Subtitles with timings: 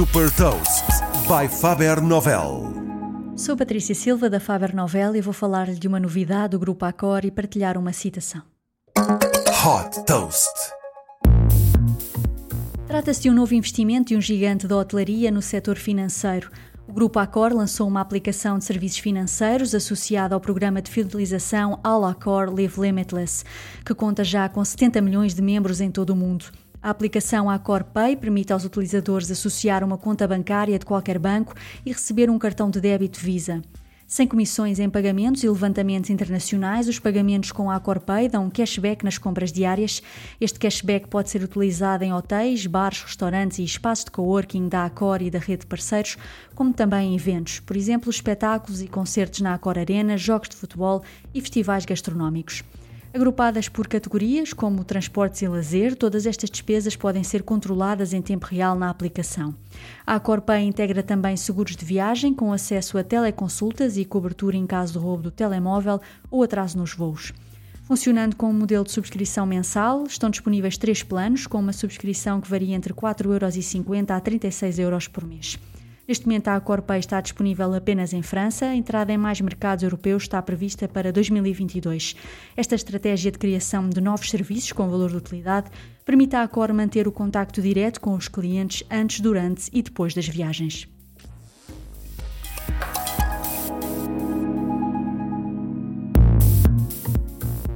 [0.00, 0.86] Super Toast
[1.28, 2.72] by Faber Novel.
[3.36, 7.20] Sou Patrícia Silva da Faber Novel e vou falar-lhe de uma novidade do Grupo Accor
[7.26, 8.40] e partilhar uma citação.
[8.96, 10.54] Hot Toast.
[12.86, 16.50] Trata-se de um novo investimento de um gigante da hotelaria no setor financeiro.
[16.88, 22.06] O Grupo Accor lançou uma aplicação de serviços financeiros associada ao programa de fidelização All
[22.06, 23.44] Accor Live Limitless,
[23.84, 26.46] que conta já com 70 milhões de membros em todo o mundo.
[26.82, 31.92] A aplicação Accor Pay permite aos utilizadores associar uma conta bancária de qualquer banco e
[31.92, 33.60] receber um cartão de débito Visa.
[34.06, 39.04] Sem comissões em pagamentos e levantamentos internacionais, os pagamentos com a Accor Pay dão cashback
[39.04, 40.02] nas compras diárias.
[40.40, 45.20] Este cashback pode ser utilizado em hotéis, bares, restaurantes e espaços de coworking da Accor
[45.20, 46.16] e da rede de parceiros,
[46.54, 51.04] como também em eventos, por exemplo, espetáculos e concertos na Accor Arena, jogos de futebol
[51.34, 52.64] e festivais gastronómicos.
[53.12, 58.46] Agrupadas por categorias, como transportes e lazer, todas estas despesas podem ser controladas em tempo
[58.46, 59.52] real na aplicação.
[60.06, 64.92] A Corpay integra também seguros de viagem, com acesso a teleconsultas e cobertura em caso
[64.92, 67.32] de roubo do telemóvel ou atraso nos voos.
[67.82, 72.48] Funcionando com um modelo de subscrição mensal, estão disponíveis três planos, com uma subscrição que
[72.48, 75.58] varia entre 4,50€ a 36€ euros por mês.
[76.10, 78.66] Neste momento, a Corpay está disponível apenas em França.
[78.66, 82.16] A entrada em mais mercados europeus está prevista para 2022.
[82.56, 85.70] Esta estratégia de criação de novos serviços com valor de utilidade
[86.04, 90.26] permite à Accor manter o contacto direto com os clientes antes, durante e depois das
[90.26, 90.88] viagens.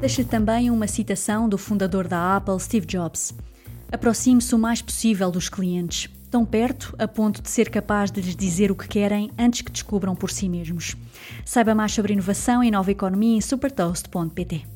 [0.01, 3.33] Deixa também uma citação do fundador da Apple, Steve Jobs.
[3.93, 8.35] Aproxime-se o mais possível dos clientes tão perto a ponto de ser capaz de lhes
[8.35, 10.97] dizer o que querem antes que descubram por si mesmos.
[11.45, 14.67] Saiba mais sobre inovação e nova economia em supertoast.pt.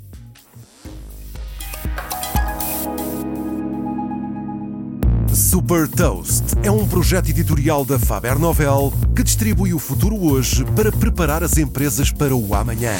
[5.34, 10.92] Super Toast é um projeto editorial da Faber Novel que distribui o futuro hoje para
[10.92, 12.92] preparar as empresas para o amanhã.